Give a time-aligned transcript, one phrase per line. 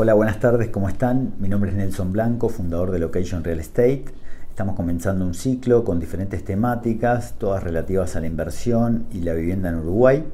[0.00, 1.34] Hola, buenas tardes, ¿cómo están?
[1.40, 4.04] Mi nombre es Nelson Blanco, fundador de Location Real Estate.
[4.48, 9.70] Estamos comenzando un ciclo con diferentes temáticas, todas relativas a la inversión y la vivienda
[9.70, 10.24] en Uruguay.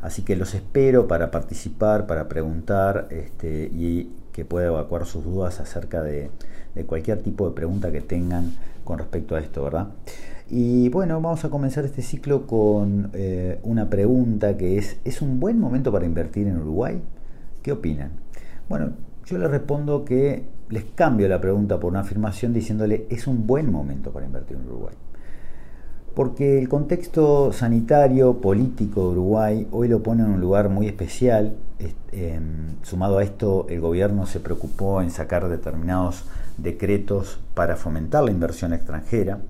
[0.00, 5.58] Así que los espero para participar, para preguntar este, y que pueda evacuar sus dudas
[5.58, 6.30] acerca de,
[6.86, 8.52] cualquier tipo de pregunta que tengan
[8.84, 9.88] con respecto a esto, ¿verdad?
[10.48, 15.40] Y bueno, vamos a comenzar este ciclo con eh, una pregunta que es, ¿es un
[15.40, 17.02] buen momento para invertir en Uruguay?
[17.64, 18.12] ¿Qué opinan?
[18.70, 18.92] Bueno,
[19.26, 23.68] yo le respondo que les cambio la pregunta por una afirmación diciéndole es un buen
[23.68, 24.94] momento para invertir en Uruguay.
[26.14, 31.56] Porque el contexto sanitario, político de Uruguay hoy lo pone en un lugar muy especial.
[32.12, 36.26] Em, sumado a esto, el gobierno se preocupó en sacar determinados
[36.56, 39.40] decretos para fomentar la inversión extranjera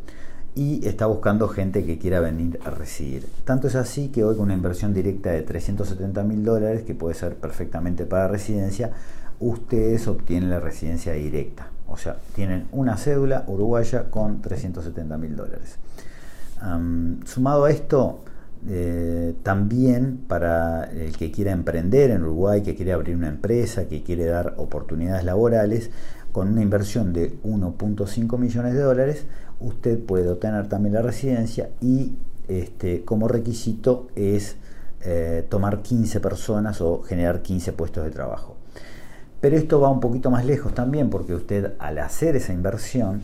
[0.55, 3.27] y está buscando gente que quiera venir a residir.
[3.45, 7.15] Tanto es así que hoy con una inversión directa de 370 mil dólares, que puede
[7.15, 8.91] ser perfectamente para residencia,
[9.39, 11.69] ustedes obtienen la residencia directa.
[11.89, 15.77] O sea, tienen una cédula uruguaya con 370 mil dólares.
[17.25, 18.21] sumado a esto,
[18.69, 24.03] eh, también para el que quiera emprender en Uruguay, que quiere abrir una empresa, que
[24.03, 25.91] quiere dar oportunidades laborales,
[26.33, 29.25] con una inversión de 1.5 millones de dólares,
[29.59, 32.15] usted puede obtener también la residencia y
[32.49, 34.57] este, como requisito es
[35.03, 38.57] eh, tomar 15 personas o generar 15 puestos de trabajo.
[39.41, 43.23] Pero esto va un poquito más lejos también porque usted al hacer esa inversión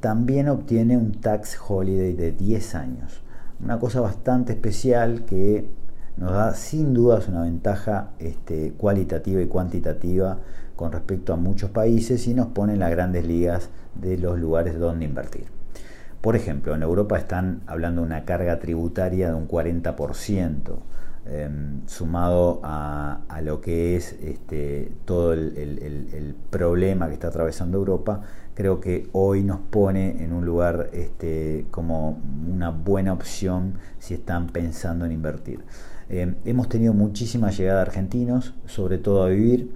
[0.00, 3.20] también obtiene un tax holiday de 10 años.
[3.62, 5.68] Una cosa bastante especial que
[6.16, 10.38] nos da sin dudas una ventaja este, cualitativa y cuantitativa
[10.76, 14.78] con respecto a muchos países y nos pone en las grandes ligas de los lugares
[14.78, 15.46] donde invertir.
[16.20, 20.78] Por ejemplo, en Europa están hablando de una carga tributaria de un 40%.
[21.30, 28.22] Em, sumado a, lo que es este, todo el, problema que está atravesando Europa,
[28.54, 32.18] creo que hoy nos pone en un lugar este, como
[32.50, 35.60] una buena opción si están pensando en invertir.
[36.08, 39.70] Em, hemos tenido muchísima llegada de argentinos, sobre todo a vivir.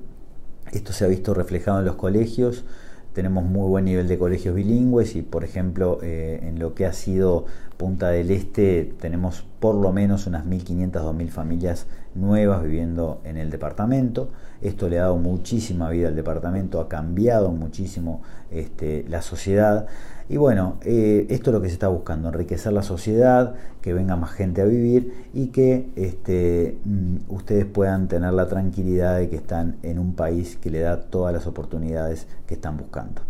[0.73, 2.65] Esto se ha visto reflejado en los colegios
[3.13, 6.93] tenemos muy buen nivel de colegios bilingües y por ejemplo eh, en lo que ha
[6.93, 7.47] sido
[7.77, 13.51] Punta del Este tenemos por lo menos unas 1.500, 2.000 familias nuevas viviendo en el
[13.51, 14.29] departamento.
[14.61, 19.87] Esto le ha dado muchísima vida al departamento, ha cambiado muchísimo este, la sociedad.
[20.33, 24.17] Y bueno, eh, esto es lo que se está buscando, enriquecer la sociedad, que venga
[24.17, 29.37] más gente a vivir y que este, mm, ustedes puedan tener la tranquilidad de que
[29.37, 33.21] están en un país que le da todas las oportunidades que están buscando.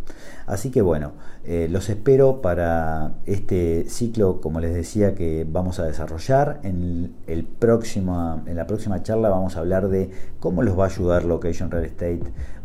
[0.47, 1.11] Así que bueno,
[1.45, 6.61] eh, los espero para este ciclo, como les decía, que vamos a desarrollar.
[6.63, 7.49] En, el
[8.47, 10.09] en la próxima charla vamos a hablar de
[10.39, 12.21] cómo los va a ayudar Location Real Estate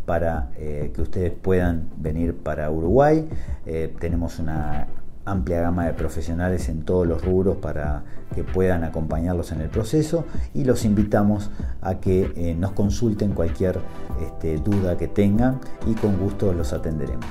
[0.07, 3.28] para eh, que ustedes puedan venir para Uruguay.
[3.66, 4.88] Eh, tenemos una
[5.25, 8.03] amplia gama de profesionales en todos los rubros para
[8.34, 11.51] que puedan acompañarlos en el proceso y los invitamos
[11.81, 13.81] a que nos consulten cualquier
[14.22, 17.28] este, duda que tengan y con gusto los atenderemos.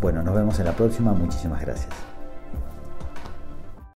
[0.00, 1.12] Bueno, nos vemos en la próxima.
[1.12, 2.15] Muchísimas gracias.